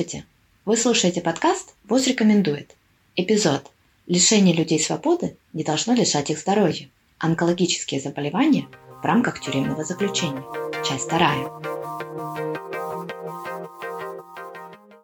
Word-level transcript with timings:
Здравствуйте! 0.00 0.26
Вы 0.64 0.76
слушаете 0.78 1.20
подкаст 1.20 1.74
«ВОЗ 1.84 2.06
рекомендует». 2.06 2.74
Эпизод 3.16 3.70
«Лишение 4.06 4.54
людей 4.54 4.80
свободы 4.80 5.36
не 5.52 5.62
должно 5.62 5.92
лишать 5.92 6.30
их 6.30 6.38
здоровья. 6.38 6.88
Онкологические 7.18 8.00
заболевания 8.00 8.66
в 9.02 9.04
рамках 9.04 9.42
тюремного 9.42 9.84
заключения». 9.84 10.42
Часть 10.88 11.04
вторая. 11.04 11.44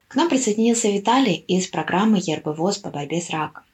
К 0.08 0.14
нам 0.14 0.30
присоединился 0.30 0.88
Виталий 0.88 1.44
из 1.46 1.66
программы 1.66 2.18
ЕРБ 2.18 2.56
ВОЗ 2.56 2.78
по 2.78 2.88
борьбе 2.88 3.20
с 3.20 3.28
раком. 3.28 3.64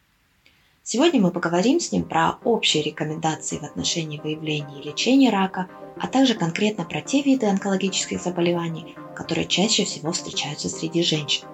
Сегодня 0.85 1.21
мы 1.21 1.31
поговорим 1.31 1.79
с 1.79 1.93
ним 1.93 2.03
про 2.03 2.39
общие 2.43 2.83
рекомендации 2.83 3.59
в 3.59 3.63
отношении 3.63 4.19
выявления 4.19 4.81
и 4.81 4.89
лечения 4.89 5.31
рака, 5.31 5.69
а 5.97 6.09
также 6.09 6.35
конкретно 6.35 6.85
про 6.85 7.01
те 7.01 7.23
виды 7.23 7.47
онкологических 7.47 8.21
заболеваний, 8.21 8.97
которые 9.15 9.47
чаще 9.47 9.85
всего 9.85 10.11
встречаются 10.11 10.69
среди 10.69 11.05
женщин. 11.05 11.47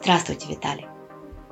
Здравствуйте, 0.00 0.46
Виталий. 0.48 0.86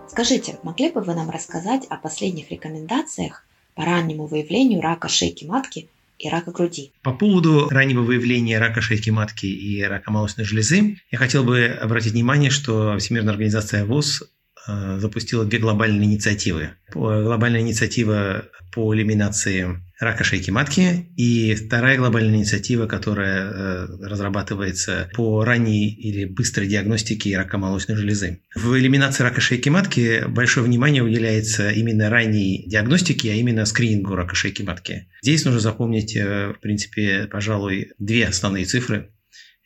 Скажите, 0.09 0.59
могли 0.62 0.91
бы 0.91 1.03
вы 1.03 1.15
нам 1.15 1.29
рассказать 1.29 1.84
о 1.91 1.97
последних 1.97 2.51
рекомендациях 2.51 3.45
по 3.75 3.84
раннему 3.84 4.27
выявлению 4.27 4.81
рака 4.81 5.09
шейки 5.09 5.45
матки 5.45 5.89
и 6.19 6.31
рака 6.31 6.51
груди. 6.51 6.92
По 7.03 7.12
поводу 7.12 7.69
раннего 7.69 8.01
выявления 8.01 8.59
рака 8.59 8.81
шейки 8.81 9.11
матки 9.11 9.45
и 9.45 9.83
рака 9.83 10.11
молочной 10.11 10.47
железы, 10.47 10.97
я 11.11 11.19
хотел 11.19 11.45
бы 11.45 11.67
обратить 11.67 12.12
внимание, 12.12 12.51
что 12.51 12.97
Всемирная 12.97 13.33
организация 13.33 13.84
ВОЗ 13.84 14.25
запустила 14.66 15.45
две 15.45 15.59
глобальные 15.59 16.05
инициативы. 16.05 16.70
Глобальная 16.92 17.61
инициатива 17.61 18.44
по 18.72 18.94
элиминации 18.94 19.80
рака 20.00 20.25
шейки 20.25 20.50
матки 20.50 21.11
и 21.17 21.55
вторая 21.55 21.98
глобальная 21.98 22.36
инициатива, 22.36 22.86
которая 22.86 23.50
э, 23.50 23.86
разрабатывается 24.02 25.11
по 25.14 25.44
ранней 25.44 25.91
или 25.91 26.25
быстрой 26.25 26.69
диагностике 26.69 27.36
рака 27.36 27.58
молочной 27.58 27.97
железы. 27.97 28.41
В 28.55 28.78
элиминации 28.78 29.22
рака 29.22 29.41
шейки 29.41 29.69
матки 29.69 30.25
большое 30.27 30.64
внимание 30.64 31.02
уделяется 31.02 31.70
именно 31.70 32.08
ранней 32.08 32.64
диагностике, 32.67 33.33
а 33.33 33.34
именно 33.34 33.67
скринингу 33.67 34.14
рака 34.14 34.34
шейки 34.34 34.62
матки. 34.62 35.08
Здесь 35.22 35.45
нужно 35.45 35.61
запомнить, 35.61 36.17
э, 36.17 36.55
в 36.56 36.61
принципе, 36.61 37.28
пожалуй, 37.30 37.92
две 37.98 38.27
основные 38.27 38.64
цифры. 38.64 39.11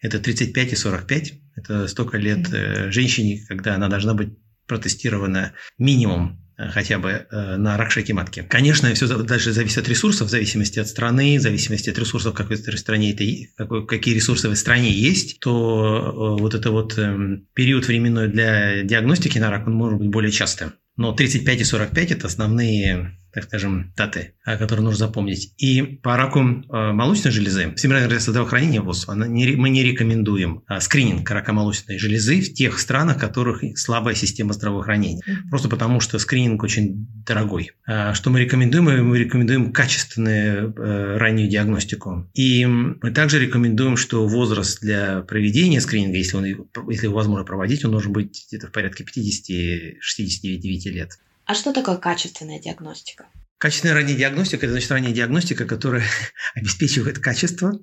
Это 0.03 0.19
35 0.19 0.73
и 0.73 0.77
45. 0.77 1.33
Это 1.57 1.87
столько 1.87 2.19
лет 2.19 2.49
женщине, 2.93 3.45
когда 3.49 3.77
она 3.77 3.89
должна 3.89 4.13
быть 4.13 4.31
протестировано 4.67 5.53
минимум 5.79 6.41
э, 6.57 6.71
хотя 6.71 6.99
бы 6.99 7.27
э, 7.31 7.57
на 7.57 7.77
рак 7.77 7.91
шейки 7.91 8.13
матки. 8.13 8.47
Конечно, 8.49 8.93
все 8.95 9.07
дальше 9.23 9.53
зависит 9.53 9.79
от 9.79 9.89
ресурсов, 9.89 10.29
в 10.29 10.31
зависимости 10.31 10.79
от 10.79 10.89
страны, 10.89 11.39
в 11.39 11.43
зависимости 11.43 11.91
от 11.91 11.99
ресурсов, 11.99 12.35
какой 12.35 12.57
стране 12.57 13.13
это, 13.13 13.25
какой, 13.57 13.87
какие 13.87 14.15
ресурсы 14.15 14.49
в 14.49 14.55
стране 14.57 14.91
есть, 14.91 15.41
то 15.41 16.37
э, 16.39 16.41
вот 16.41 16.55
это 16.55 16.71
вот 16.71 16.99
эм, 16.99 17.47
период 17.55 17.87
временной 17.87 18.29
для 18.29 18.83
диагностики 18.83 19.39
на 19.39 19.51
рак 19.51 19.67
он 19.67 19.75
может 19.75 19.99
быть 19.99 20.09
более 20.09 20.33
частым. 20.33 20.75
Но 20.97 21.13
35 21.13 21.61
и 21.61 21.65
45– 21.65 22.11
это 22.13 22.27
основные 22.29 23.19
так 23.35 23.45
скажем, 23.45 23.93
даты, 23.97 24.35
которые 24.45 24.85
нужно 24.85 25.07
запомнить. 25.07 25.53
И 25.59 25.83
по 25.83 26.17
раку 26.17 26.41
э, 26.41 26.93
молочной 26.93 27.33
железы 27.33 27.75
Всемирная 27.75 28.05
организация 28.05 28.31
здравоохранения 28.31 28.81
ВОЗ, 28.81 29.09
она 29.09 29.27
не, 29.27 29.57
мы 29.57 29.71
не 29.71 29.83
рекомендуем 29.83 30.63
а, 30.67 30.81
скрининг 30.81 31.29
рака 31.29 31.53
молочной 31.53 31.99
железы 31.99 32.41
в 32.41 32.55
тех 32.55 32.79
странах, 32.79 33.17
в 33.17 33.21
которых 33.21 33.63
слабая 33.77 34.15
система 34.15 34.53
здравоохранения. 34.53 35.23
Просто 35.51 35.69
потому, 35.69 36.01
что 36.01 36.19
скрининг 36.19 36.63
очень 36.63 37.09
дорогой. 37.27 37.73
А, 37.87 38.15
что 38.15 38.31
мы 38.31 38.41
рекомендуем? 38.41 38.85
Мы 39.09 39.19
рекомендуем 39.19 39.73
качественную 39.73 40.73
э, 40.73 41.17
раннюю 41.17 41.49
диагностику. 41.49 42.31
И 42.35 42.65
мы 42.67 43.11
также 43.11 43.41
рекомендуем, 43.41 43.97
что 43.97 44.27
возраст 44.29 44.81
для 44.81 45.23
проведения 45.23 45.81
скрининга, 45.81 46.19
если, 46.19 46.37
он, 46.37 46.45
если 46.91 47.07
его 47.07 47.17
возможно 47.17 47.45
проводить, 47.45 47.85
он 47.85 47.91
должен 47.91 48.13
быть 48.13 48.47
где-то 48.49 48.69
в 48.69 48.73
порядке 48.73 49.05
50-69 49.05 50.91
лет. 50.91 51.19
А 51.47 51.55
что 51.55 51.73
такое 51.73 51.97
качественная 51.97 52.59
диагностика? 52.59 53.27
Качественная 53.59 53.95
ранняя 53.95 54.17
диагностика– 54.17 54.67
это 54.67 54.73
значит 54.73 54.91
ранняя 54.91 55.13
диагностика, 55.13 55.65
которая 55.65 56.05
обеспечивает 56.55 57.19
качество. 57.19 57.79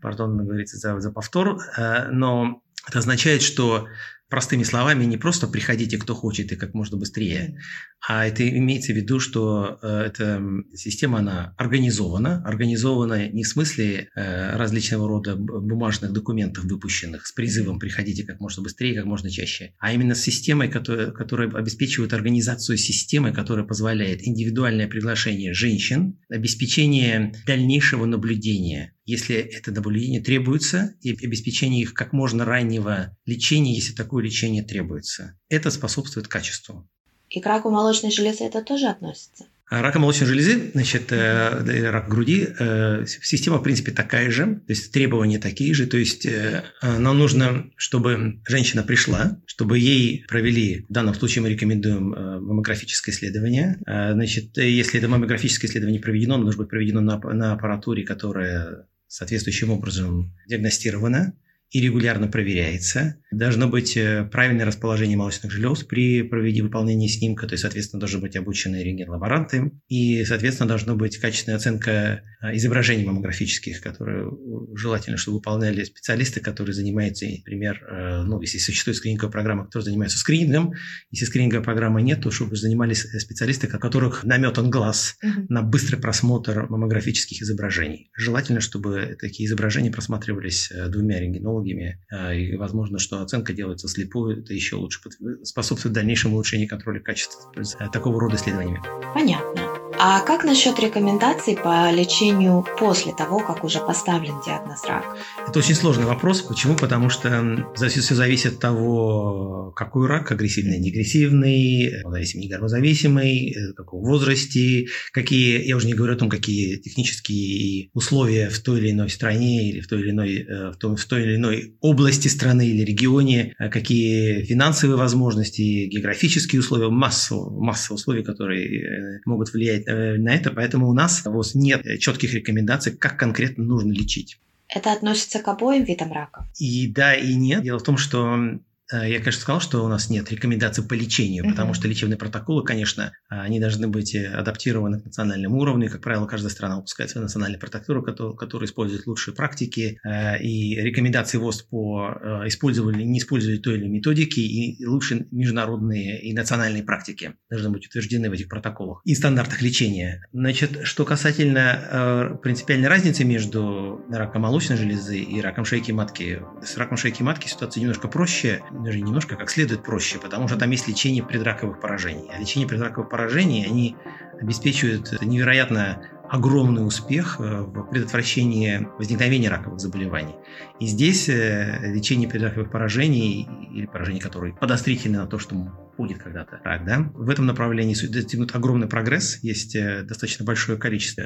Пардон, 0.00 0.36
говорится 0.36 0.76
за, 0.76 0.98
за 1.00 1.10
повтор. 1.10 1.58
Э, 1.76 2.08
но 2.10 2.62
это 2.86 2.98
означает, 3.00 3.42
что 3.42 3.88
простыми 4.28 4.62
словами, 4.62 5.04
не 5.04 5.16
просто 5.16 5.46
приходите, 5.46 5.98
кто 5.98 6.14
хочет, 6.14 6.52
и 6.52 6.56
как 6.56 6.74
можно 6.74 6.96
быстрее, 6.96 7.58
а 8.06 8.26
это 8.26 8.48
имеется 8.48 8.92
в 8.92 8.96
виду, 8.96 9.20
что 9.20 9.78
э, 9.82 10.02
эта 10.06 10.42
система, 10.74 11.18
она 11.18 11.54
организована, 11.56 12.42
организована 12.44 13.28
не 13.28 13.44
в 13.44 13.48
смысле 13.48 14.08
э, 14.14 14.56
различного 14.56 15.08
рода 15.08 15.36
бумажных 15.36 16.12
документов, 16.12 16.64
выпущенных 16.64 17.26
с 17.26 17.32
призывом 17.32 17.78
«приходите 17.78 18.24
как 18.24 18.40
можно 18.40 18.62
быстрее, 18.62 18.94
как 18.94 19.06
можно 19.06 19.30
чаще», 19.30 19.74
а 19.78 19.92
именно 19.92 20.14
с 20.14 20.20
системой, 20.20 20.68
которая, 20.68 21.10
которая 21.10 21.50
обеспечивает 21.50 22.12
организацию 22.12 22.76
системы, 22.76 23.32
которая 23.32 23.64
позволяет 23.64 24.22
индивидуальное 24.22 24.88
приглашение 24.88 25.54
женщин, 25.54 26.18
обеспечение 26.28 27.32
дальнейшего 27.46 28.04
наблюдения 28.04 28.92
если 29.08 29.36
это 29.36 29.72
наблюдение 29.72 30.20
требуется, 30.20 30.94
и 31.00 31.12
обеспечение 31.24 31.80
их 31.82 31.94
как 31.94 32.12
можно 32.12 32.44
раннего 32.44 33.16
лечения, 33.24 33.74
если 33.74 33.94
такое 33.94 34.22
лечение 34.22 34.62
требуется. 34.62 35.38
Это 35.48 35.70
способствует 35.70 36.28
качеству. 36.28 36.86
И 37.30 37.40
к 37.40 37.46
раку 37.46 37.70
молочной 37.70 38.10
железы 38.10 38.44
это 38.44 38.62
тоже 38.62 38.86
относится? 38.86 39.46
А 39.70 39.82
рак 39.82 39.96
молочной 39.96 40.26
железы, 40.26 40.70
значит, 40.72 41.12
э, 41.12 41.90
рак 41.90 42.08
груди, 42.08 42.48
э, 42.58 43.04
система, 43.06 43.58
в 43.58 43.62
принципе, 43.62 43.92
такая 43.92 44.30
же, 44.30 44.46
то 44.66 44.70
есть 44.72 44.92
требования 44.92 45.38
такие 45.38 45.74
же, 45.74 45.86
то 45.86 45.98
есть 45.98 46.24
э, 46.24 46.64
нам 46.82 47.18
нужно, 47.18 47.70
чтобы 47.76 48.40
женщина 48.48 48.82
пришла, 48.82 49.38
чтобы 49.44 49.78
ей 49.78 50.24
провели, 50.26 50.86
в 50.88 50.92
данном 50.92 51.14
случае 51.14 51.42
мы 51.42 51.50
рекомендуем 51.50 52.08
маммографическое 52.08 53.14
исследование, 53.14 53.78
э, 53.86 54.12
значит, 54.14 54.56
если 54.56 55.00
это 55.00 55.08
маммографическое 55.08 55.70
исследование 55.70 56.00
проведено, 56.00 56.36
оно 56.36 56.44
должно 56.44 56.62
быть 56.62 56.70
проведено 56.70 57.02
на, 57.02 57.18
на 57.18 57.52
аппаратуре, 57.52 58.04
которая 58.04 58.86
соответствующим 59.08 59.70
образом 59.70 60.32
диагностирована 60.46 61.34
и 61.70 61.80
регулярно 61.80 62.28
проверяется. 62.28 63.16
Должно 63.30 63.68
быть 63.68 63.94
э, 63.94 64.24
правильное 64.32 64.64
расположение 64.64 65.18
молочных 65.18 65.52
желез 65.52 65.82
при 65.82 66.22
проведении 66.22 66.62
выполнения 66.62 67.08
снимка, 67.08 67.46
то 67.46 67.52
есть, 67.52 67.62
соответственно, 67.62 68.00
должны 68.00 68.20
быть 68.20 68.36
обученные 68.36 68.82
рентген-лаборанты, 68.82 69.72
и, 69.88 70.24
соответственно, 70.24 70.66
должна 70.66 70.94
быть 70.94 71.18
качественная 71.18 71.58
оценка 71.58 72.22
э, 72.40 72.56
изображений 72.56 73.04
маммографических, 73.04 73.82
которые 73.82 74.28
э, 74.28 74.76
желательно, 74.76 75.18
чтобы 75.18 75.38
выполняли 75.38 75.84
специалисты, 75.84 76.40
которые 76.40 76.74
занимаются, 76.74 77.26
например, 77.26 77.84
ну, 78.26 78.40
если 78.40 78.58
существует 78.58 78.96
скрининговая 78.96 79.30
программа, 79.32 79.64
которые 79.64 79.84
занимаются 79.84 80.18
скринингом, 80.18 80.72
если 81.10 81.26
скрининговой 81.26 81.64
программы 81.64 82.00
нет, 82.02 82.22
то 82.22 82.30
чтобы 82.30 82.56
занимались 82.56 83.02
специалисты, 83.02 83.66
у 83.66 83.78
которых 83.78 84.24
наметан 84.24 84.70
глаз 84.70 85.16
uh-huh. 85.22 85.46
на 85.48 85.62
быстрый 85.62 85.96
просмотр 85.96 86.66
маммографических 86.68 87.42
изображений. 87.42 88.10
Желательно, 88.16 88.60
чтобы 88.60 89.16
такие 89.20 89.46
изображения 89.46 89.90
просматривались 89.90 90.72
двумя 90.88 91.20
рентгенологами 91.20 91.57
технологиями, 91.58 91.98
а, 92.10 92.32
и 92.32 92.56
возможно, 92.56 92.98
что 92.98 93.20
оценка 93.20 93.52
делается 93.52 93.88
слепую, 93.88 94.40
это 94.42 94.54
еще 94.54 94.76
лучше 94.76 95.00
способствует 95.42 95.94
дальнейшему 95.94 96.34
улучшению 96.34 96.68
контроля 96.68 97.00
качества 97.00 97.52
э, 97.56 97.62
такого 97.92 98.20
рода 98.20 98.36
исследованиями. 98.36 98.80
Понятно. 99.14 99.57
А 100.00 100.20
как 100.20 100.44
насчет 100.44 100.78
рекомендаций 100.78 101.56
по 101.56 101.90
лечению 101.90 102.64
после 102.78 103.12
того, 103.12 103.40
как 103.40 103.64
уже 103.64 103.80
поставлен 103.80 104.34
диагноз 104.46 104.84
рак? 104.86 105.16
Это 105.48 105.58
очень 105.58 105.74
сложный 105.74 106.04
вопрос. 106.04 106.40
Почему? 106.42 106.76
Потому 106.76 107.10
что 107.10 107.66
все 107.74 108.14
зависит 108.14 108.54
от 108.54 108.60
того, 108.60 109.72
какой 109.74 110.06
рак, 110.06 110.30
агрессивный, 110.30 110.78
негрессивный, 110.78 112.00
зависимый, 112.04 112.44
негормозависимый, 112.44 113.56
в 113.72 113.74
каком 113.74 114.02
возрасте, 114.04 114.86
какие, 115.10 115.66
я 115.66 115.76
уже 115.76 115.88
не 115.88 115.94
говорю 115.94 116.14
о 116.14 116.16
том, 116.16 116.28
какие 116.28 116.76
технические 116.76 117.90
условия 117.92 118.50
в 118.50 118.58
той 118.60 118.78
или 118.78 118.92
иной 118.92 119.10
стране 119.10 119.68
или 119.68 119.80
в 119.80 119.88
той 119.88 120.00
или 120.02 120.10
иной, 120.10 120.46
э, 120.48 120.70
в 120.70 120.76
той, 120.76 120.94
в 120.94 121.04
той 121.06 121.22
или 121.24 121.36
иной 121.36 121.76
области 121.80 122.28
страны 122.28 122.68
или 122.68 122.84
регионе, 122.84 123.56
э, 123.58 123.68
какие 123.68 124.44
финансовые 124.44 124.96
возможности, 124.96 125.86
географические 125.86 126.60
условия, 126.60 126.88
масса, 126.88 127.34
масса 127.34 127.94
условий, 127.94 128.22
которые 128.22 129.18
э, 129.18 129.20
могут 129.24 129.52
влиять 129.52 129.87
Э, 129.87 129.87
на 129.92 130.34
это, 130.34 130.50
поэтому 130.50 130.88
у 130.88 130.92
нас 130.92 131.22
вот, 131.24 131.54
нет 131.54 131.82
четких 132.00 132.34
рекомендаций, 132.34 132.92
как 132.92 133.18
конкретно 133.18 133.64
нужно 133.64 133.92
лечить. 133.92 134.38
Это 134.68 134.92
относится 134.92 135.38
к 135.38 135.48
обоим 135.48 135.84
видам 135.84 136.12
рака? 136.12 136.46
И 136.58 136.86
да, 136.88 137.14
и 137.14 137.34
нет. 137.34 137.62
Дело 137.62 137.78
в 137.78 137.84
том, 137.84 137.96
что 137.96 138.36
Э, 138.36 138.58
я, 138.92 139.18
конечно, 139.18 139.40
сказал, 139.40 139.60
что 139.60 139.84
у 139.84 139.88
нас 139.88 140.10
нет 140.10 140.30
рекомендаций 140.30 140.84
по 140.84 140.94
лечению, 140.94 141.44
mm-hmm. 141.44 141.50
потому 141.50 141.74
что 141.74 141.88
лечебные 141.88 142.16
протоколы, 142.16 142.64
конечно, 142.64 143.12
они 143.28 143.60
должны 143.60 143.88
быть 143.88 144.14
э, 144.14 144.26
адаптированы 144.28 145.00
к 145.00 145.04
национальному 145.04 145.58
уровню. 145.58 145.90
Как 145.90 146.00
правило, 146.00 146.26
каждая 146.26 146.50
страна 146.50 146.76
выпускает 146.76 147.10
свою 147.10 147.24
национальную 147.24 147.60
протоколу, 147.60 148.02
которая, 148.02 148.34
которая 148.34 148.66
использует 148.66 149.06
лучшие 149.06 149.34
практики 149.34 149.98
э, 150.04 150.42
и 150.42 150.76
рекомендации 150.76 151.38
ВОЗ 151.38 151.62
по 151.62 152.14
использованию, 152.46 153.06
не 153.06 153.18
использованию 153.18 153.62
той 153.62 153.74
или 153.74 153.82
иной 153.82 153.90
методики 153.90 154.40
и 154.40 154.84
лучшие 154.86 155.26
международные 155.30 156.22
и 156.22 156.32
национальные 156.32 156.82
практики 156.82 157.34
должны 157.50 157.70
быть 157.70 157.86
утверждены 157.86 158.30
в 158.30 158.32
этих 158.32 158.48
протоколах 158.48 159.02
и 159.04 159.14
стандартах 159.14 159.62
лечения. 159.62 160.26
Значит, 160.32 160.80
что 160.84 161.04
касательно 161.04 162.38
принципиальной 162.42 162.88
разницы 162.88 163.24
между 163.24 164.00
раком 164.10 164.42
молочной 164.42 164.78
железы 164.78 165.18
и 165.18 165.40
раком 165.40 165.64
шейки 165.64 165.92
матки, 165.92 166.40
с 166.62 166.76
раком 166.76 166.96
шейки 166.96 167.22
матки 167.22 167.48
ситуация 167.48 167.80
немножко 167.80 168.08
проще 168.08 168.62
даже 168.78 169.00
немножко, 169.00 169.36
как 169.36 169.50
следует 169.50 169.82
проще, 169.82 170.18
потому 170.18 170.48
что 170.48 170.56
там 170.56 170.70
есть 170.70 170.88
лечение 170.88 171.24
предраковых 171.24 171.80
поражений. 171.80 172.30
А 172.32 172.38
лечение 172.38 172.68
предраковых 172.68 173.08
поражений, 173.08 173.64
они 173.64 173.96
обеспечивают 174.40 175.20
невероятно 175.22 176.02
огромный 176.28 176.86
успех 176.86 177.36
э, 177.38 177.62
в 177.62 177.90
предотвращении 177.90 178.86
возникновения 178.98 179.48
раковых 179.48 179.80
заболеваний. 179.80 180.34
И 180.78 180.86
здесь 180.86 181.28
э, 181.28 181.78
лечение 181.92 182.28
предраковых 182.28 182.70
поражений 182.70 183.48
или 183.72 183.86
поражений, 183.86 184.20
которые 184.20 184.54
подозрительны 184.54 185.18
на 185.18 185.26
то, 185.26 185.38
что 185.38 185.54
будет 185.96 186.18
когда-то 186.18 186.60
рак, 186.62 186.84
да, 186.84 187.10
в 187.14 187.28
этом 187.28 187.46
направлении 187.46 187.94
достигнут 187.94 188.54
огромный 188.54 188.86
прогресс, 188.86 189.38
есть 189.42 189.74
э, 189.74 190.02
достаточно 190.02 190.44
большое 190.44 190.78
количество 190.78 191.24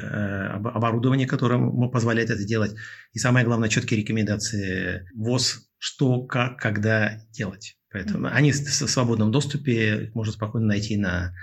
оборудования, 0.53 1.27
которое 1.27 1.59
позволяет 1.89 2.29
это 2.29 2.43
делать, 2.43 2.73
и 3.11 3.19
самое 3.19 3.45
главное, 3.45 3.69
четкие 3.69 3.99
рекомендации 3.99 5.09
ВОЗ, 5.15 5.69
что, 5.83 6.23
как, 6.23 6.57
когда 6.59 7.19
делать. 7.31 7.77
Поэтому 7.91 8.27
они 8.27 8.51
в 8.51 8.55
свободном 8.55 9.31
доступе, 9.31 10.11
можно 10.13 10.33
спокойно 10.33 10.67
найти 10.67 10.97
на 10.97 11.33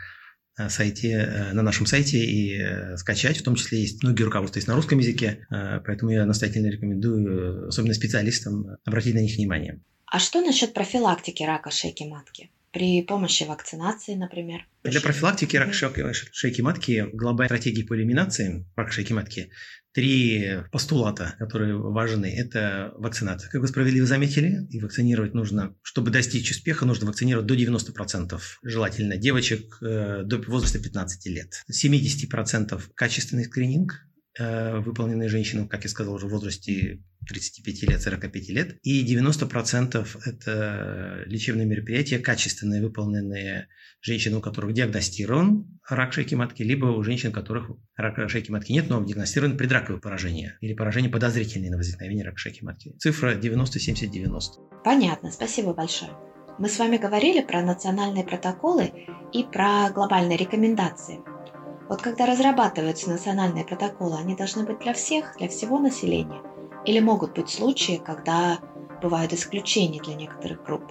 Э, 0.61 0.69
сайте, 0.69 1.13
э, 1.13 1.53
на 1.53 1.63
нашем 1.63 1.87
сайте 1.87 2.19
и 2.19 2.61
э, 2.61 2.97
скачать. 2.97 3.39
В 3.39 3.43
том 3.43 3.55
числе 3.55 3.81
есть 3.81 4.03
многие 4.03 4.25
руководства 4.25 4.59
есть 4.59 4.69
на 4.69 4.75
русском 4.75 4.99
языке, 4.99 5.47
поэтому 5.49 6.11
я 6.11 6.27
настоятельно 6.27 6.67
рекомендую, 6.67 7.69
особенно 7.69 7.95
специалистам, 7.95 8.77
обратить 8.85 9.15
на 9.15 9.21
них 9.21 9.37
внимание. 9.37 9.81
А 10.07 10.19
что 10.19 10.41
насчет 10.43 10.75
профилактики 10.75 11.43
рака 11.43 11.71
шейки 11.71 12.03
матки? 12.03 12.51
При 12.73 13.03
помощи 13.03 13.45
вакцинации, 13.45 14.15
например? 14.15 14.67
Для 14.85 15.01
профилактики 15.01 15.57
рака 15.57 15.73
шейки 15.73 16.61
матки 16.61 17.07
глобальной 17.13 17.49
стратегии 17.49 17.83
по 17.83 17.97
элиминации 17.97 18.65
рака 18.77 18.93
шейки 18.93 19.13
матки 19.13 19.51
три 19.93 20.63
постулата, 20.71 21.35
которые 21.39 21.77
важны. 21.77 22.27
Это 22.27 22.93
вакцинация. 22.97 23.51
Как 23.51 23.61
вы 23.61 23.67
справедливо 23.67 24.07
заметили, 24.07 24.67
и 24.71 24.81
вакцинировать 24.81 25.35
нужно, 25.35 25.75
чтобы 25.83 26.11
достичь 26.11 26.51
успеха, 26.51 26.87
нужно 26.87 27.07
вакцинировать 27.07 27.47
до 27.47 27.55
90%, 27.55 28.41
желательно 28.63 29.17
девочек 29.17 29.79
э, 29.83 30.23
до 30.25 30.39
возраста 30.39 30.79
15 30.79 31.27
лет. 31.27 31.65
70% 31.71 32.81
качественный 32.95 33.45
скрининг, 33.45 34.07
Э, 34.10 34.10
выполненные 34.41 35.29
женщинам, 35.29 35.69
как 35.69 35.85
я 35.85 35.91
сказал, 35.91 36.15
уже 36.15 36.27
в 36.27 36.31
возрасте 36.31 37.03
35 37.29 37.83
лет, 37.91 38.03
45 38.03 38.49
лет. 38.49 38.79
И 38.83 39.05
90% 39.05 40.07
это 40.25 41.23
лечебные 41.27 41.67
мероприятия, 41.67 42.19
качественные, 42.19 42.83
выполненные 42.83 43.69
женщинам, 44.01 44.39
у 44.39 44.43
которых 44.43 44.73
диагностирован 44.73 45.81
рак 45.89 46.13
шейки 46.13 46.35
матки, 46.35 46.63
либо 46.63 46.87
у 46.87 47.03
женщин, 47.03 47.31
у 47.31 47.33
которых 47.33 47.71
рака 47.97 48.29
шейки 48.29 48.51
матки 48.51 48.73
нет, 48.73 48.89
но 48.89 49.03
диагностировано 49.05 49.57
предраковое 49.57 50.01
поражение 50.01 50.57
или 50.61 50.75
поражение 50.75 51.11
подозрительное 51.11 51.71
на 51.71 51.77
возникновение 51.77 52.25
рака 52.25 52.39
шейки 52.39 52.65
матки. 52.65 52.95
Цифра 52.99 53.35
90-70-90. 53.35 54.83
Понятно, 54.85 55.31
спасибо 55.31 55.75
большое. 55.75 56.13
Мы 56.59 56.69
с 56.69 56.79
вами 56.79 56.97
говорили 56.97 57.43
про 57.43 57.63
национальные 57.63 58.25
протоколы 58.25 58.93
и 59.33 59.45
про 59.45 59.91
глобальные 59.91 60.37
рекомендации– 60.37 61.21
вот 61.91 62.03
когда 62.03 62.25
разрабатываются 62.25 63.11
национальные 63.11 63.65
протоколы, 63.65 64.17
они 64.17 64.37
должны 64.37 64.63
быть 64.63 64.79
для 64.79 64.95
всех, 64.95 65.37
для 65.39 65.49
всего 65.49 65.81
населения? 65.81 66.41
Или 66.87 67.01
могут 67.01 67.35
быть 67.35 67.51
случаи, 67.51 68.01
когда 68.03 68.61
бывают 69.03 69.33
исключения 69.33 70.01
для 70.01 70.15
некоторых 70.15 70.63
групп? 70.65 70.85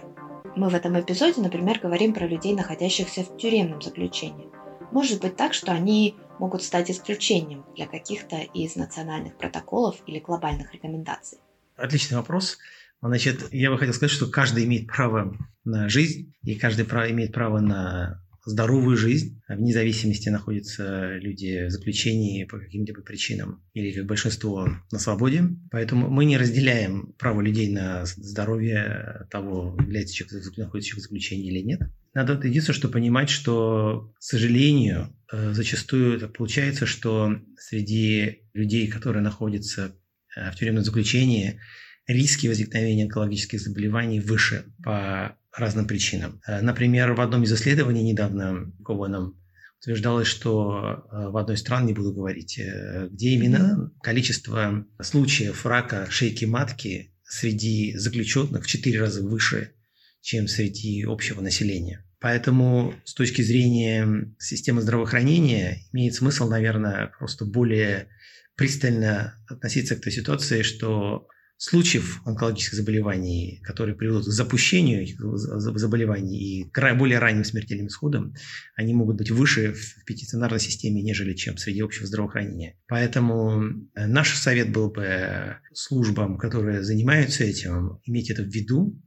Мы 0.57 0.67
в 0.67 0.75
этом 0.75 0.99
эпизоде, 0.99 1.39
например, 1.39 1.79
говорим 1.79 2.13
про 2.13 2.27
людей, 2.27 2.53
находящихся 2.53 3.23
в 3.23 3.37
тюремном 3.37 3.81
заключении. 3.81 4.49
Может 4.91 5.21
быть 5.21 5.37
так, 5.37 5.53
что 5.53 5.71
они 5.71 6.17
могут 6.37 6.63
стать 6.63 6.91
исключением 6.91 7.63
для 7.77 7.87
каких-то 7.87 8.35
из 8.35 8.75
национальных 8.75 9.37
протоколов 9.37 9.95
или 10.05 10.19
глобальных 10.19 10.73
рекомендаций? 10.73 11.37
Отличный 11.77 12.17
вопрос. 12.17 12.57
Значит, 13.01 13.53
я 13.53 13.71
бы 13.71 13.77
хотел 13.77 13.93
сказать, 13.93 14.11
что 14.11 14.27
каждый 14.27 14.65
имеет 14.65 14.87
право 14.87 15.33
на 15.63 15.87
жизнь, 15.87 16.33
и 16.43 16.55
каждый 16.55 16.83
имеет 16.83 17.31
право 17.31 17.61
на 17.61 18.21
здоровую 18.49 18.97
жизнь. 18.97 19.41
Вне 19.47 19.73
зависимости 19.73 20.29
находятся 20.29 21.17
люди 21.17 21.67
в 21.67 21.71
заключении 21.71 22.43
по 22.43 22.57
каким-либо 22.57 23.01
причинам 23.01 23.63
или 23.73 23.91
как 23.91 24.05
большинство 24.05 24.67
на 24.91 24.99
свободе. 24.99 25.43
Поэтому 25.71 26.09
мы 26.09 26.25
не 26.25 26.37
разделяем 26.37 27.13
право 27.17 27.41
людей 27.41 27.71
на 27.71 28.05
здоровье 28.05 29.27
того, 29.29 29.77
является 29.79 30.15
человек, 30.15 30.57
находится 30.57 30.95
в 30.95 30.99
заключении 30.99 31.49
или 31.49 31.59
нет. 31.59 31.81
Надо 32.13 32.33
единственное, 32.45 32.75
что 32.75 32.89
понимать, 32.89 33.29
что, 33.29 34.11
к 34.17 34.23
сожалению, 34.23 35.15
э, 35.31 35.53
зачастую 35.53 36.17
это 36.17 36.27
получается, 36.27 36.85
что 36.85 37.39
среди 37.57 38.39
людей, 38.53 38.87
которые 38.87 39.21
находятся 39.21 39.95
э, 40.35 40.51
в 40.51 40.55
тюремном 40.55 40.83
заключении, 40.83 41.59
риски 42.07 42.47
возникновения 42.47 43.03
онкологических 43.03 43.61
заболеваний 43.61 44.19
выше 44.19 44.65
по 44.83 45.37
разным 45.53 45.87
причинам. 45.87 46.41
Э, 46.47 46.61
например, 46.61 47.13
в 47.13 47.21
одном 47.21 47.43
из 47.43 47.53
исследований 47.53 48.03
недавно 48.03 48.71
Кованом 48.83 49.39
утверждалось, 49.81 50.27
что 50.27 51.05
э, 51.11 51.29
в 51.29 51.37
одной 51.37 51.55
из 51.55 51.61
стран, 51.61 51.85
не 51.85 51.93
буду 51.93 52.13
говорить, 52.13 52.59
э, 52.59 53.07
где 53.11 53.29
именно 53.29 53.91
количество 54.01 54.85
случаев 55.01 55.65
рака 55.65 56.07
шейки 56.09 56.45
матки 56.45 57.13
среди 57.23 57.95
заключенных 57.97 58.63
в 58.63 58.67
4 58.67 58.99
раза 58.99 59.21
выше, 59.21 59.73
чем 60.21 60.47
среди 60.47 61.03
общего 61.03 61.41
населения. 61.41 62.05
Поэтому 62.19 62.93
с 63.05 63.13
точки 63.13 63.41
зрения 63.41 64.33
системы 64.39 64.81
здравоохранения 64.81 65.83
имеет 65.93 66.15
смысл, 66.15 66.49
наверное, 66.49 67.11
просто 67.17 67.45
более 67.45 68.09
пристально 68.55 69.35
относиться 69.47 69.95
к 69.95 70.01
той 70.01 70.11
ситуации, 70.11 70.63
что 70.63 71.27
случаев 71.59 72.21
онкологических 72.25 72.77
заболеваний, 72.77 73.59
которые 73.63 73.93
приведут 73.93 74.23
к 74.23 74.29
запущению 74.29 75.05
заболеваний 75.45 76.39
и 76.39 76.69
к 76.69 76.95
более 76.95 77.19
ранним 77.19 77.43
смертельным 77.43 77.87
исходам, 77.87 78.33
они 78.75 78.93
могут 78.93 79.17
быть 79.17 79.29
выше 79.29 79.73
в 79.73 80.05
пятиценарной 80.05 80.61
системе, 80.61 81.01
нежели 81.01 81.33
чем 81.33 81.57
среди 81.57 81.81
общего 81.81 82.07
здравоохранения. 82.07 82.77
Поэтому 82.87 83.61
э, 83.93 84.07
наш 84.07 84.37
совет 84.37 84.71
был 84.71 84.89
бы 84.89 85.57
службам, 85.73 86.37
которые 86.37 86.81
занимаются 86.81 87.43
этим, 87.43 87.99
иметь 88.05 88.29
это 88.29 88.43
в 88.43 88.47
виду, 88.47 88.97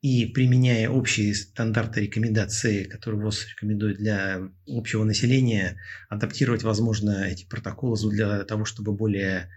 и 0.00 0.26
применяя 0.26 0.90
общие 0.90 1.32
стандарты 1.32 2.00
рекомендации, 2.00 2.84
которые 2.84 3.22
ВОЗ 3.22 3.46
рекомендует 3.52 3.98
для 3.98 4.40
общего 4.66 5.04
населения, 5.04 5.80
адаптировать, 6.08 6.64
возможно, 6.64 7.24
эти 7.24 7.46
протоколы 7.46 7.96
для 8.10 8.42
того, 8.44 8.64
чтобы 8.64 8.92
более 8.92 9.48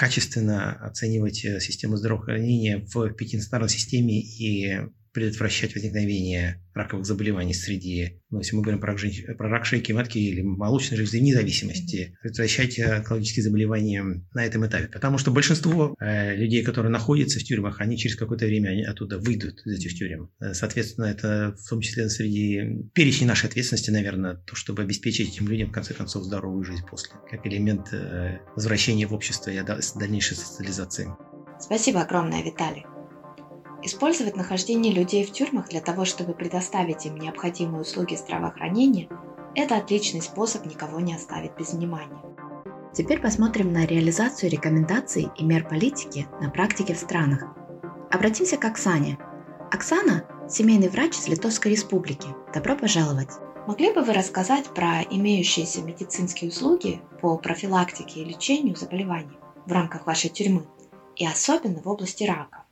качественно 0.00 0.72
оценивать 0.76 1.44
э, 1.44 1.60
систему 1.60 1.96
здравоохранения 1.96 2.78
в 2.78 3.10
пятинстанционной 3.10 3.68
системе 3.68 4.18
и 4.18 4.88
предотвращать 5.12 5.74
возникновение 5.74 6.62
раковых 6.74 7.04
заболеваний 7.04 7.54
среди, 7.54 8.20
ну, 8.30 8.38
если 8.38 8.54
мы 8.54 8.62
говорим 8.62 8.80
про, 8.80 8.96
про 9.36 9.48
рак 9.48 9.66
шейки 9.66 9.92
матки 9.92 10.18
или 10.18 10.40
молочной 10.40 10.96
железы, 10.96 11.18
вне 11.18 11.34
зависимости, 11.34 12.16
предотвращать 12.22 12.78
онкологические 12.78 13.42
заболевания 13.42 14.04
на 14.32 14.44
этом 14.44 14.66
этапе. 14.66 14.86
Потому 14.88 15.18
что 15.18 15.30
большинство 15.30 15.96
э, 15.98 16.36
людей, 16.36 16.62
которые 16.62 16.92
находятся 16.92 17.40
в 17.40 17.42
тюрьмах, 17.42 17.80
они 17.80 17.98
через 17.98 18.16
какое-то 18.16 18.46
время 18.46 18.70
они 18.70 18.84
оттуда 18.84 19.18
выйдут 19.18 19.60
из 19.66 19.78
этих 19.78 19.94
тюрем. 19.98 20.30
Э, 20.40 20.54
соответственно, 20.54 21.06
это 21.06 21.56
в 21.58 21.68
том 21.68 21.80
числе 21.80 22.08
среди 22.08 22.88
перечня 22.94 23.26
нашей 23.26 23.46
ответственности, 23.46 23.90
наверное, 23.90 24.36
то, 24.36 24.54
чтобы 24.54 24.82
обеспечить 24.82 25.34
этим 25.34 25.48
людям, 25.48 25.70
в 25.70 25.72
конце 25.72 25.92
концов, 25.94 26.24
здоровую 26.24 26.64
жизнь 26.64 26.84
после, 26.88 27.14
как 27.28 27.44
элемент 27.46 27.92
э, 27.92 28.38
возвращения 28.54 29.06
в 29.06 29.14
общество 29.14 29.50
и 29.50 29.60
дальнейшей 29.98 30.36
социализации. 30.36 31.08
Спасибо 31.58 32.02
огромное, 32.02 32.42
Виталий. 32.42 32.84
Использовать 33.82 34.36
нахождение 34.36 34.92
людей 34.92 35.24
в 35.24 35.32
тюрьмах 35.32 35.68
для 35.70 35.80
того, 35.80 36.04
чтобы 36.04 36.34
предоставить 36.34 37.06
им 37.06 37.16
необходимые 37.16 37.80
услуги 37.80 38.14
здравоохранения– 38.14 39.08
это 39.54 39.76
отличный 39.76 40.20
способ 40.20 40.66
никого 40.66 41.00
не 41.00 41.14
оставить 41.14 41.56
без 41.56 41.72
внимания. 41.72 42.20
Теперь 42.92 43.20
посмотрим 43.20 43.72
на 43.72 43.86
реализацию 43.86 44.50
рекомендаций 44.50 45.28
и 45.36 45.44
мер 45.44 45.66
политики 45.66 46.26
на 46.40 46.50
практике 46.50 46.94
в 46.94 46.98
странах. 46.98 47.44
Обратимся 48.10 48.58
к 48.58 48.64
Оксане. 48.64 49.18
Оксана– 49.72 50.24
семейный 50.48 50.88
врач 50.88 51.18
из 51.18 51.28
Литовской 51.28 51.72
Республики. 51.72 52.28
Добро 52.52 52.76
пожаловать! 52.76 53.30
Могли 53.66 53.92
бы 53.92 54.02
вы 54.02 54.12
рассказать 54.12 54.74
про 54.74 55.02
имеющиеся 55.02 55.80
медицинские 55.82 56.50
услуги 56.50 57.00
по 57.20 57.38
профилактике 57.38 58.20
и 58.20 58.24
лечению 58.24 58.76
заболеваний 58.76 59.38
в 59.64 59.72
рамках 59.72 60.06
вашей 60.06 60.28
тюрьмы, 60.28 60.66
и 61.16 61.26
особенно 61.26 61.80
в 61.80 61.88
области 61.88 62.24
рака? 62.24 62.64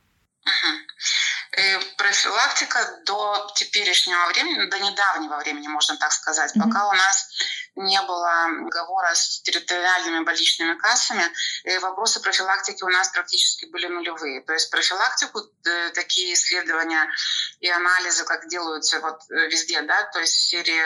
Ага. 0.43 0.78
Э, 1.59 1.79
профилактика 1.97 3.01
до 3.05 3.51
теперешнего 3.55 4.27
времени, 4.27 4.69
до 4.69 4.79
недавнего 4.79 5.35
времени, 5.39 5.67
можно 5.67 5.97
так 5.97 6.13
сказать, 6.13 6.55
mm-hmm. 6.55 6.63
пока 6.63 6.87
у 6.87 6.93
нас 6.93 7.27
не 7.79 8.01
было 8.01 8.47
договора 8.65 9.15
с 9.15 9.41
территориальными 9.41 10.23
больничными 10.23 10.75
кассами, 10.75 11.23
и 11.63 11.77
вопросы 11.79 12.21
профилактики 12.21 12.83
у 12.83 12.89
нас 12.89 13.09
практически 13.09 13.65
были 13.65 13.87
нулевые. 13.87 14.41
То 14.41 14.53
есть 14.53 14.69
профилактику, 14.69 15.39
э, 15.65 15.89
такие 15.91 16.33
исследования 16.33 17.09
и 17.61 17.69
анализы, 17.69 18.25
как 18.25 18.47
делаются 18.47 18.99
вот 18.99 19.19
э, 19.29 19.47
везде, 19.47 19.81
да, 19.81 20.03
то 20.11 20.19
есть 20.19 20.33
в 20.33 20.49
серии 20.49 20.83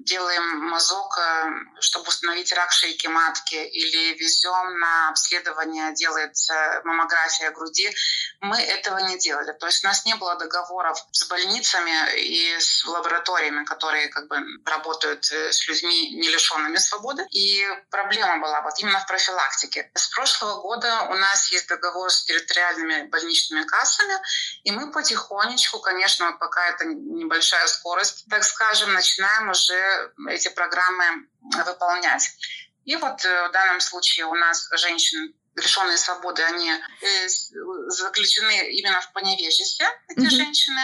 делаем 0.00 0.58
мазок, 0.68 1.16
э, 1.18 1.44
чтобы 1.80 2.08
установить 2.08 2.52
рак 2.52 2.72
шейки 2.72 3.06
матки, 3.06 3.54
или 3.54 4.14
везем 4.18 4.78
на 4.80 5.10
обследование, 5.10 5.94
делается 5.94 6.80
маммография 6.84 7.52
груди, 7.52 7.94
мы 8.40 8.58
этого 8.58 8.98
не 8.98 9.16
делали. 9.18 9.52
То 9.52 9.66
есть 9.66 9.84
у 9.84 9.86
нас 9.86 10.04
не 10.04 10.14
было 10.16 10.36
договоров 10.36 10.98
с 11.12 11.24
больницами 11.28 12.20
и 12.20 12.58
с 12.58 12.84
лабораториями, 12.84 13.64
которые 13.64 14.08
как 14.08 14.26
бы 14.26 14.36
работают 14.64 15.24
с 15.24 15.68
людьми, 15.68 16.10
не 16.16 16.31
лишенными 16.32 16.76
свободы. 16.76 17.26
И 17.30 17.64
проблема 17.90 18.38
была 18.38 18.62
вот 18.62 18.78
именно 18.78 18.98
в 19.00 19.06
профилактике. 19.06 19.90
С 19.94 20.08
прошлого 20.08 20.60
года 20.60 21.02
у 21.10 21.14
нас 21.14 21.52
есть 21.52 21.68
договор 21.68 22.10
с 22.10 22.24
территориальными 22.24 23.08
больничными 23.08 23.64
кассами, 23.64 24.14
и 24.64 24.70
мы 24.72 24.90
потихонечку, 24.90 25.80
конечно, 25.80 26.32
пока 26.32 26.66
это 26.68 26.84
небольшая 26.86 27.66
скорость, 27.66 28.24
так 28.28 28.44
скажем, 28.44 28.92
начинаем 28.92 29.50
уже 29.50 30.12
эти 30.28 30.48
программы 30.48 31.28
выполнять. 31.64 32.30
И 32.84 32.96
вот 32.96 33.24
э, 33.24 33.48
в 33.48 33.52
данном 33.52 33.80
случае 33.80 34.26
у 34.26 34.34
нас 34.34 34.68
женщины 34.72 35.34
лишенные 35.54 35.98
свободы, 35.98 36.42
они 36.42 36.70
э, 36.70 37.28
заключены 37.88 38.70
именно 38.72 39.00
в 39.00 39.12
поневежестве, 39.12 39.86
эти 40.08 40.20
mm-hmm. 40.20 40.30
женщины 40.30 40.80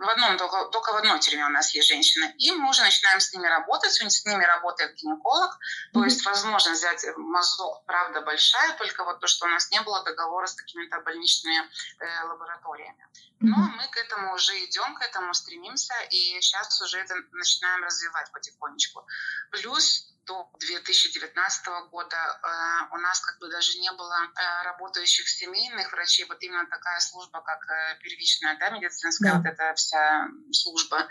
в 0.00 0.08
одном, 0.08 0.38
только, 0.38 0.64
только 0.72 0.92
в 0.92 0.96
одной 0.96 1.20
тюрьме 1.20 1.44
у 1.44 1.50
нас 1.50 1.74
есть 1.74 1.88
женщины. 1.88 2.34
И 2.38 2.52
мы 2.52 2.70
уже 2.70 2.82
начинаем 2.82 3.20
с 3.20 3.32
ними 3.34 3.46
работать, 3.46 3.92
с 3.92 4.24
ними 4.24 4.44
работает 4.44 4.94
гинеколог, 4.96 5.58
то 5.92 6.04
есть 6.04 6.24
возможно 6.24 6.72
взять 6.72 7.04
мазок, 7.16 7.84
правда, 7.84 8.22
большая, 8.22 8.76
только 8.78 9.04
вот 9.04 9.20
то, 9.20 9.26
что 9.26 9.46
у 9.46 9.50
нас 9.50 9.70
не 9.70 9.80
было 9.82 10.02
договора 10.02 10.46
с 10.46 10.54
какими-то 10.54 11.00
больничными 11.00 11.58
э, 12.00 12.24
лабораториями. 12.24 13.06
Но 13.40 13.56
мы 13.56 13.86
к 13.88 13.96
этому 13.98 14.34
уже 14.34 14.52
идем, 14.64 14.94
к 14.94 15.02
этому 15.02 15.34
стремимся, 15.34 15.94
и 16.10 16.40
сейчас 16.40 16.80
уже 16.80 16.98
это 16.98 17.14
начинаем 17.32 17.84
развивать 17.84 18.30
потихонечку. 18.32 19.06
Плюс 19.50 20.06
до 20.26 20.48
2019 20.58 21.66
года 21.90 22.16
э, 22.16 22.94
у 22.94 22.98
нас 22.98 23.20
как 23.20 23.38
бы 23.38 23.48
даже 23.48 23.78
не 23.78 23.90
было 23.92 24.16
э, 24.16 24.62
работающих 24.64 25.28
семейных 25.28 25.92
врачей. 25.92 26.24
Вот 26.26 26.42
именно 26.42 26.66
такая 26.66 27.00
служба, 27.00 27.40
как 27.40 27.68
э, 27.68 27.98
первичная 28.02 28.56
да, 28.58 28.70
медицинская, 28.70 29.32
да. 29.32 29.38
вот 29.38 29.46
эта 29.46 29.74
вся 29.74 30.28
служба. 30.52 31.08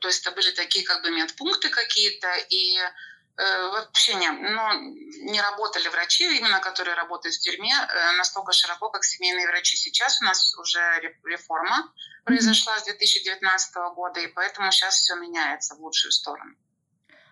То 0.00 0.08
есть 0.08 0.20
это 0.26 0.34
были 0.34 0.50
такие 0.52 0.84
как 0.84 1.02
бы 1.02 1.10
медпункты 1.10 1.68
какие-то, 1.70 2.28
и 2.48 2.78
вообще 3.36 4.14
не, 4.16 4.28
ну, 4.28 5.32
не 5.32 5.40
работали 5.40 5.88
врачи, 5.88 6.24
именно 6.36 6.60
которые 6.60 6.94
работают 6.94 7.34
в 7.34 7.40
тюрьме, 7.40 7.74
настолько 8.18 8.52
широко, 8.52 8.90
как 8.90 9.02
семейные 9.02 9.46
врачи. 9.46 9.78
Сейчас 9.78 10.20
у 10.20 10.26
нас 10.26 10.54
уже 10.58 10.80
реформа 11.24 11.90
произошла 12.24 12.78
с 12.78 12.84
2019 12.84 13.74
года, 13.94 14.20
и 14.20 14.26
поэтому 14.26 14.70
сейчас 14.72 14.96
все 14.96 15.14
меняется 15.14 15.74
в 15.74 15.80
лучшую 15.80 16.12
сторону 16.12 16.54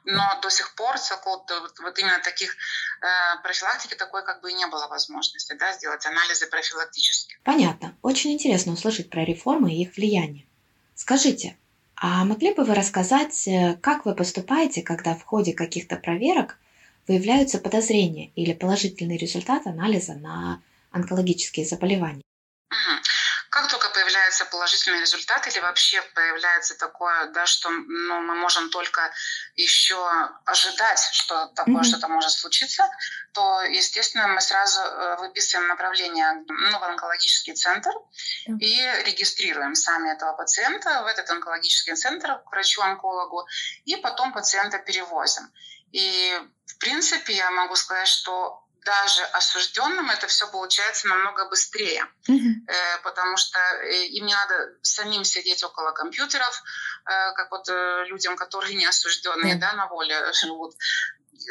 но 0.08 0.40
до 0.40 0.48
сих 0.50 0.74
пор 0.74 0.96
вот, 1.26 1.50
вот 1.82 1.98
именно 1.98 2.18
таких 2.20 2.52
э, 2.52 3.42
профилактики 3.42 3.94
такой 3.94 4.24
как 4.24 4.40
бы 4.40 4.50
и 4.50 4.54
не 4.54 4.66
было 4.66 4.88
возможности 4.88 5.52
да, 5.52 5.72
сделать 5.72 6.04
анализы 6.06 6.46
профилактические. 6.46 7.38
Понятно. 7.44 7.94
Очень 8.00 8.32
интересно 8.32 8.72
услышать 8.72 9.10
про 9.10 9.24
реформы 9.24 9.74
и 9.74 9.82
их 9.82 9.96
влияние. 9.96 10.46
Скажите, 10.94 11.58
а 11.94 12.24
могли 12.24 12.54
бы 12.54 12.64
вы 12.64 12.74
рассказать, 12.74 13.46
э, 13.46 13.76
как 13.82 14.06
вы 14.06 14.14
поступаете, 14.14 14.82
когда 14.82 15.14
в 15.14 15.22
ходе 15.24 15.52
каких-то 15.52 15.96
проверок 15.96 16.58
выявляются 17.06 17.58
подозрения 17.58 18.30
или 18.34 18.54
положительный 18.54 19.18
результат 19.18 19.66
анализа 19.66 20.14
на 20.14 20.62
онкологические 20.90 21.66
заболевания? 21.66 22.22
Угу. 22.70 23.07
Как 23.50 23.68
только 23.68 23.88
появляется 23.90 24.44
положительный 24.44 25.00
результат 25.00 25.46
или 25.46 25.58
вообще 25.60 26.02
появляется 26.14 26.76
такое, 26.76 27.26
да, 27.26 27.46
что 27.46 27.70
ну, 27.70 28.20
мы 28.20 28.34
можем 28.34 28.70
только 28.70 29.10
еще 29.56 29.98
ожидать, 30.44 31.00
что 31.12 31.46
такое 31.48 31.76
mm-hmm. 31.76 31.84
что-то 31.84 32.08
может 32.08 32.30
случиться, 32.32 32.88
то, 33.32 33.62
естественно, 33.62 34.28
мы 34.28 34.40
сразу 34.40 34.80
э, 34.80 35.16
выписываем 35.20 35.68
направление 35.68 36.44
ну, 36.46 36.78
в 36.78 36.84
онкологический 36.84 37.54
центр 37.54 37.90
mm-hmm. 37.90 38.58
и 38.58 39.02
регистрируем 39.04 39.74
сами 39.74 40.10
этого 40.12 40.32
пациента 40.34 41.02
в 41.02 41.06
этот 41.06 41.28
онкологический 41.30 41.94
центр 41.94 42.40
к 42.44 42.50
врачу-онкологу, 42.50 43.46
и 43.84 43.96
потом 43.96 44.32
пациента 44.32 44.78
перевозим. 44.78 45.50
И, 45.92 46.38
в 46.66 46.78
принципе, 46.78 47.34
я 47.34 47.50
могу 47.50 47.76
сказать, 47.76 48.08
что 48.08 48.67
даже 48.84 49.22
осужденным 49.24 50.10
это 50.10 50.26
все 50.26 50.46
получается 50.50 51.08
намного 51.08 51.48
быстрее, 51.48 52.06
mm-hmm. 52.28 52.66
э, 52.66 52.98
потому 53.02 53.36
что 53.36 53.58
э, 53.58 54.06
им 54.06 54.26
не 54.26 54.34
надо 54.34 54.74
самим 54.82 55.24
сидеть 55.24 55.62
около 55.62 55.92
компьютеров, 55.92 56.62
э, 57.04 57.32
как 57.34 57.50
вот 57.50 57.68
э, 57.68 58.04
людям, 58.06 58.36
которые 58.36 58.76
не 58.76 58.86
осужденные, 58.86 59.56
mm-hmm. 59.56 59.60
да, 59.60 59.72
на 59.74 59.86
воле 59.88 60.32
живут. 60.32 60.74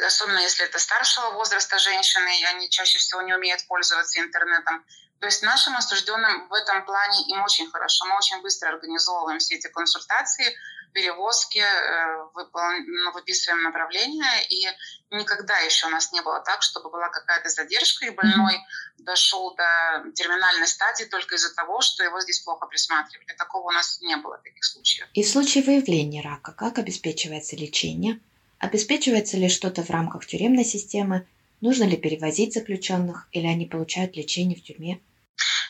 Особенно 0.04 0.38
если 0.38 0.64
это 0.64 0.78
старшего 0.78 1.30
возраста 1.30 1.78
женщины, 1.78 2.40
и 2.40 2.44
они 2.44 2.70
чаще 2.70 2.98
всего 2.98 3.22
не 3.22 3.34
умеют 3.34 3.66
пользоваться 3.66 4.20
интернетом. 4.20 4.84
То 5.20 5.26
есть 5.26 5.42
нашим 5.42 5.76
осужденным 5.76 6.48
в 6.48 6.54
этом 6.54 6.84
плане 6.84 7.22
им 7.28 7.42
очень 7.42 7.70
хорошо. 7.70 8.04
Мы 8.06 8.16
очень 8.16 8.40
быстро 8.40 8.68
организовываем 8.68 9.38
все 9.40 9.56
эти 9.56 9.66
консультации, 9.68 10.56
перевозки, 10.92 11.58
э, 11.58 12.24
ну, 12.34 13.12
выписываем 13.12 13.62
направления, 13.62 14.42
и 14.48 14.66
никогда 15.10 15.58
еще 15.58 15.86
у 15.86 15.90
нас 15.90 16.12
не 16.12 16.22
было 16.22 16.40
так, 16.40 16.62
чтобы 16.62 16.90
была 16.90 17.08
какая-то 17.08 17.48
задержка, 17.48 18.06
и 18.06 18.10
больной 18.10 18.58
дошел 18.98 19.54
до 19.54 20.04
терминальной 20.14 20.66
стадии 20.66 21.04
только 21.04 21.34
из-за 21.34 21.54
того, 21.54 21.80
что 21.80 22.04
его 22.04 22.20
здесь 22.20 22.40
плохо 22.40 22.66
присматривали. 22.66 23.34
Такого 23.36 23.68
у 23.68 23.70
нас 23.70 24.00
не 24.00 24.16
было 24.16 24.38
таких 24.38 24.64
случаев. 24.64 25.08
И 25.14 25.22
в 25.22 25.28
случае 25.28 25.64
выявления 25.64 26.22
рака, 26.22 26.52
как 26.52 26.78
обеспечивается 26.78 27.56
лечение? 27.56 28.20
Обеспечивается 28.58 29.36
ли 29.36 29.48
что-то 29.48 29.84
в 29.84 29.90
рамках 29.90 30.26
тюремной 30.26 30.64
системы? 30.64 31.26
Нужно 31.60 31.84
ли 31.84 31.96
перевозить 31.96 32.54
заключенных, 32.54 33.28
или 33.32 33.46
они 33.46 33.66
получают 33.66 34.16
лечение 34.16 34.58
в 34.58 34.62
тюрьме? 34.62 35.00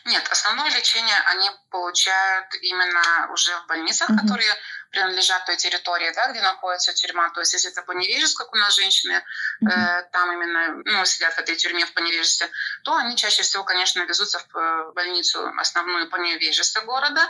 Нет, 0.05 0.27
основное 0.31 0.71
лечение 0.71 1.17
они 1.27 1.51
получают 1.71 2.47
именно 2.63 3.31
уже 3.33 3.51
в 3.61 3.67
больницах, 3.67 4.09
mm-hmm. 4.09 4.23
которые 4.23 4.55
принадлежат 4.91 5.45
той 5.47 5.57
территории, 5.57 6.13
да, 6.15 6.31
где 6.31 6.41
находится 6.41 6.93
тюрьма. 6.93 7.31
То 7.31 7.41
есть 7.41 7.53
если 7.53 7.71
это 7.71 7.83
Поневежец, 7.83 8.35
как 8.35 8.53
у 8.53 8.57
нас 8.57 8.75
женщины 8.75 9.13
э, 9.13 10.03
там 10.13 10.33
именно 10.33 10.83
ну, 10.85 11.05
сидят 11.05 11.35
в 11.35 11.39
этой 11.39 11.57
тюрьме 11.57 11.85
в 11.85 11.93
Поневежце, 11.93 12.49
то 12.85 12.95
они 12.97 13.17
чаще 13.17 13.43
всего, 13.43 13.65
конечно, 13.65 14.03
везутся 14.03 14.39
в 14.39 14.57
э, 14.57 14.93
больницу 14.93 15.47
основную 15.59 16.09
Поневежеца 16.09 16.81
города. 16.83 17.29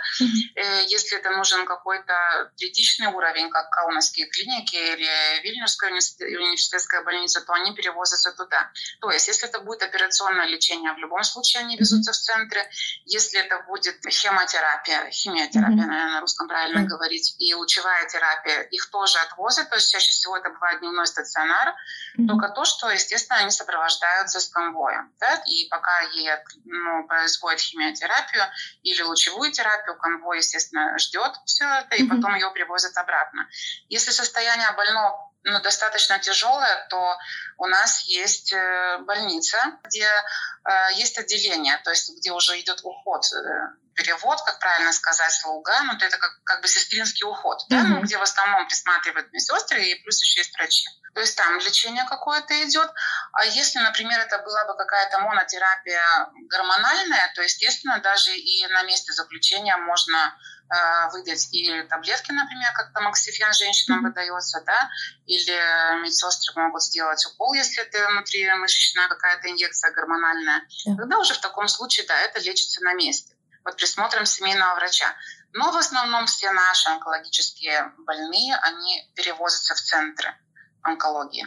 Э, 0.54 0.84
если 0.86 1.18
это 1.18 1.30
нужен 1.30 1.66
какой-то 1.66 2.52
критичный 2.56 3.08
уровень, 3.08 3.50
как 3.50 3.70
Каунасские 3.70 4.26
клиники 4.28 4.76
или 4.76 5.42
Вильнюсская 5.42 5.90
университетская 5.90 7.02
больница, 7.02 7.40
то 7.40 7.52
они 7.52 7.74
перевозятся 7.74 8.32
туда. 8.32 8.70
То 9.00 9.10
есть 9.10 9.28
если 9.28 9.48
это 9.48 9.60
будет 9.60 9.82
операционное 9.82 10.46
лечение, 10.46 10.92
в 10.92 10.98
любом 10.98 11.22
случае 11.24 11.62
они 11.62 11.76
везутся 11.76 12.12
в 12.12 12.16
центре. 12.16 12.68
Если 13.04 13.40
это 13.40 13.60
будет 13.66 13.96
хемотерапия, 14.08 15.10
химиотерапия, 15.10 15.84
mm-hmm. 15.84 15.88
наверное, 15.88 16.12
на 16.14 16.20
русском 16.20 16.48
правильно 16.48 16.80
mm-hmm. 16.80 16.84
говорить, 16.84 17.34
и 17.38 17.47
лучевая 17.54 18.06
терапия, 18.08 18.62
их 18.62 18.90
тоже 18.90 19.18
отвозят, 19.18 19.68
то 19.70 19.76
есть 19.76 19.90
чаще 19.90 20.10
всего 20.10 20.36
это 20.36 20.50
бывает 20.50 20.80
дневной 20.80 21.06
стационар, 21.06 21.74
mm-hmm. 22.18 22.26
только 22.26 22.48
то, 22.48 22.64
что, 22.64 22.90
естественно, 22.90 23.40
они 23.40 23.50
сопровождаются 23.50 24.40
с 24.40 24.48
конвоем. 24.48 25.12
Да? 25.20 25.42
И 25.46 25.68
пока 25.68 26.00
ей 26.00 26.30
ну, 26.64 27.06
происходит 27.06 27.60
химиотерапию 27.60 28.44
или 28.82 29.02
лучевую 29.02 29.52
терапию, 29.52 29.96
конвой, 29.96 30.38
естественно, 30.38 30.98
ждет 30.98 31.32
все 31.44 31.64
это, 31.64 31.96
и 31.96 32.04
mm-hmm. 32.04 32.16
потом 32.16 32.34
ее 32.34 32.50
привозят 32.50 32.96
обратно. 32.96 33.48
Если 33.88 34.10
состояние 34.10 34.70
больного 34.72 35.28
ну, 35.44 35.60
достаточно 35.60 36.18
тяжелая, 36.18 36.86
то 36.88 37.16
у 37.58 37.66
нас 37.66 38.02
есть 38.02 38.52
э, 38.52 38.98
больница, 38.98 39.58
где 39.84 40.04
э, 40.06 40.70
есть 40.94 41.18
отделение, 41.18 41.78
то 41.84 41.90
есть 41.90 42.16
где 42.18 42.32
уже 42.32 42.58
идет 42.60 42.80
уход 42.82 43.24
э, 43.32 43.87
перевод, 43.98 44.40
как 44.42 44.60
правильно 44.60 44.92
сказать, 44.92 45.32
слуга, 45.32 45.82
ну, 45.82 45.94
это 45.94 46.16
как, 46.16 46.30
как 46.44 46.62
бы 46.62 46.68
сестринский 46.68 47.24
уход, 47.24 47.58
mm-hmm. 47.62 47.66
да, 47.70 47.82
ну, 47.82 48.02
где 48.02 48.16
в 48.16 48.22
основном 48.22 48.66
присматривают 48.68 49.32
медсестры 49.32 49.82
и 49.82 49.94
плюс 50.02 50.22
еще 50.22 50.40
есть 50.40 50.56
врачи. 50.56 50.86
То 51.14 51.20
есть 51.20 51.36
там 51.36 51.58
лечение 51.58 52.04
какое-то 52.04 52.54
идет. 52.64 52.88
А 53.32 53.44
если, 53.44 53.80
например, 53.80 54.20
это 54.20 54.38
была 54.38 54.64
бы 54.66 54.76
какая-то 54.76 55.18
монотерапия 55.18 56.28
гормональная, 56.48 57.32
то, 57.34 57.42
естественно, 57.42 57.98
даже 57.98 58.36
и 58.36 58.66
на 58.68 58.84
месте 58.84 59.12
заключения 59.12 59.76
можно 59.78 60.32
э, 60.70 61.10
выдать 61.10 61.48
и 61.52 61.82
таблетки, 61.90 62.30
например, 62.30 62.72
как 62.72 62.92
тамоксифен 62.92 63.52
женщинам 63.52 64.04
выдается, 64.04 64.62
да, 64.64 64.88
или 65.26 66.02
медсестры 66.02 66.54
могут 66.62 66.84
сделать 66.84 67.26
укол, 67.26 67.52
если 67.54 67.82
это 67.82 68.06
внутримышечная 68.10 69.08
какая-то 69.08 69.50
инъекция 69.50 69.90
гормональная. 69.90 70.62
Тогда 70.84 71.18
уже 71.18 71.34
в 71.34 71.40
таком 71.40 71.66
случае, 71.66 72.06
да, 72.06 72.16
это 72.20 72.38
лечится 72.38 72.80
на 72.84 72.94
месте 72.94 73.34
под 73.64 73.76
присмотром 73.76 74.26
семейного 74.26 74.74
врача. 74.74 75.14
Но 75.52 75.72
в 75.72 75.76
основном 75.76 76.26
все 76.26 76.50
наши 76.52 76.88
онкологические 76.90 77.92
больные, 77.98 78.56
они 78.56 79.10
перевозятся 79.14 79.74
в 79.74 79.80
центры. 79.80 80.34
онкологии. 80.82 81.46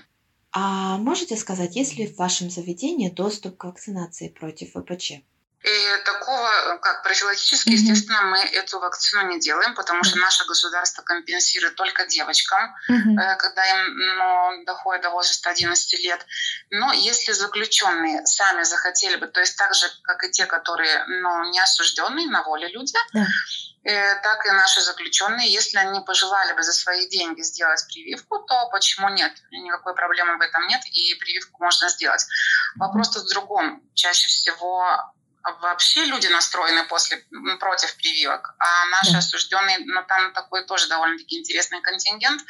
А 0.51 0.97
можете 0.97 1.37
сказать, 1.37 1.75
есть 1.75 1.95
ли 1.97 2.07
в 2.07 2.17
вашем 2.17 2.49
заведении 2.49 3.09
доступ 3.09 3.57
к 3.57 3.63
вакцинации 3.63 4.27
против 4.27 4.73
ВПЧ? 4.73 5.23
И 5.63 6.03
такого, 6.05 6.77
как 6.81 7.03
профилактически, 7.03 7.69
mm-hmm. 7.69 7.73
естественно, 7.73 8.21
мы 8.23 8.39
эту 8.39 8.79
вакцину 8.79 9.27
не 9.27 9.39
делаем, 9.39 9.75
потому 9.75 10.03
что 10.03 10.17
наше 10.17 10.45
государство 10.45 11.03
компенсирует 11.03 11.75
только 11.75 12.07
девочкам, 12.07 12.73
mm-hmm. 12.89 13.35
когда 13.37 13.65
им 13.65 13.95
ну, 13.95 14.65
доходит 14.65 15.03
до 15.03 15.11
возраста 15.11 15.51
11 15.51 16.03
лет. 16.03 16.25
Но 16.71 16.91
если 16.93 17.31
заключенные 17.33 18.25
сами 18.25 18.63
захотели 18.63 19.17
бы, 19.17 19.27
то 19.27 19.39
есть 19.39 19.55
так 19.57 19.75
же, 19.75 19.85
как 20.03 20.23
и 20.23 20.31
те, 20.31 20.47
которые 20.47 21.05
ну, 21.05 21.51
не 21.51 21.59
осужденные 21.59 22.27
на 22.27 22.43
воле 22.43 22.67
люди, 22.67 22.95
yeah 23.15 23.25
так 23.83 24.45
и 24.45 24.51
наши 24.51 24.79
заключенные, 24.81 25.51
если 25.51 25.77
они 25.77 26.01
пожелали 26.01 26.53
бы 26.53 26.61
за 26.61 26.71
свои 26.71 27.09
деньги 27.09 27.41
сделать 27.41 27.83
прививку, 27.87 28.37
то 28.39 28.69
почему 28.71 29.09
нет? 29.09 29.33
Никакой 29.49 29.95
проблемы 29.95 30.37
в 30.37 30.41
этом 30.41 30.67
нет, 30.67 30.81
и 30.85 31.15
прививку 31.15 31.63
можно 31.63 31.89
сделать. 31.89 32.23
Вопрос 32.75 33.09
тут 33.09 33.23
в 33.23 33.29
другом. 33.29 33.81
Чаще 33.95 34.27
всего 34.27 34.85
вообще 35.61 36.05
люди 36.05 36.27
настроены 36.27 36.83
после, 36.85 37.23
против 37.59 37.95
прививок, 37.97 38.55
а 38.59 38.85
наши 38.87 39.17
осужденные, 39.17 39.79
ну 39.79 40.01
там 40.07 40.33
такой 40.33 40.65
тоже 40.65 40.87
довольно-таки 40.87 41.39
интересный 41.39 41.81
контингент, 41.81 42.41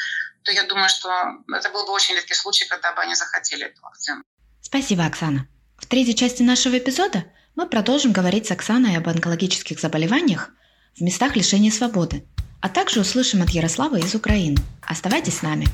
то 0.44 0.52
я 0.52 0.64
думаю, 0.64 0.90
что 0.90 1.10
это 1.54 1.70
был 1.70 1.86
бы 1.86 1.92
очень 1.92 2.16
редкий 2.16 2.34
случай, 2.34 2.66
когда 2.66 2.92
бы 2.94 3.02
они 3.02 3.16
захотели 3.16 3.66
эту 3.66 3.82
вакцину. 3.82 4.24
Спасибо, 4.62 5.06
Оксана. 5.06 5.48
В 5.78 5.86
третьей 5.88 6.16
части 6.16 6.44
нашего 6.44 6.78
эпизода 6.78 7.26
мы 7.56 7.68
продолжим 7.68 8.12
говорить 8.12 8.48
с 8.48 8.52
Оксаной 8.52 8.98
об 8.98 9.08
онкологических 9.08 9.80
заболеваниях 9.80 10.50
в 10.96 11.02
местах 11.02 11.36
лишения 11.36 11.72
свободы, 11.72 12.26
а 12.62 12.70
также 12.70 13.02
услышим 13.02 13.42
от 13.42 13.50
Ярослава 13.50 13.98
из 13.98 14.14
Украины. 14.16 14.58
Оставайтесь 14.82 15.40
с 15.40 15.42
нами. 15.42 15.68